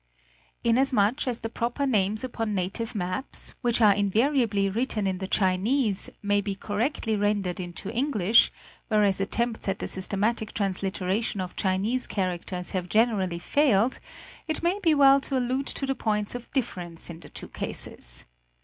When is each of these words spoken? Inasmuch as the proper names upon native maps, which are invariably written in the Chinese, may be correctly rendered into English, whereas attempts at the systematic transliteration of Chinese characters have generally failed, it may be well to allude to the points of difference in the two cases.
Inasmuch 0.63 1.27
as 1.27 1.41
the 1.41 1.49
proper 1.49 1.85
names 1.85 2.23
upon 2.23 2.55
native 2.55 2.95
maps, 2.95 3.53
which 3.61 3.81
are 3.81 3.93
invariably 3.93 4.67
written 4.67 5.05
in 5.05 5.19
the 5.19 5.27
Chinese, 5.27 6.09
may 6.23 6.41
be 6.41 6.55
correctly 6.55 7.15
rendered 7.15 7.59
into 7.59 7.87
English, 7.93 8.51
whereas 8.87 9.21
attempts 9.21 9.67
at 9.67 9.77
the 9.77 9.87
systematic 9.87 10.55
transliteration 10.55 11.39
of 11.39 11.55
Chinese 11.55 12.07
characters 12.07 12.71
have 12.71 12.89
generally 12.89 13.37
failed, 13.37 13.99
it 14.47 14.63
may 14.63 14.79
be 14.81 14.95
well 14.95 15.21
to 15.21 15.37
allude 15.37 15.67
to 15.67 15.85
the 15.85 15.93
points 15.93 16.33
of 16.33 16.51
difference 16.51 17.11
in 17.11 17.19
the 17.19 17.29
two 17.29 17.49
cases. 17.49 18.25